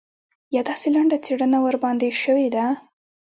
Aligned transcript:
یا 0.55 0.61
داسې 0.69 0.87
لنډه 0.95 1.17
څېړنه 1.25 1.57
ورباندې 1.65 2.09
شوې 2.23 2.47
ده. 2.55 2.65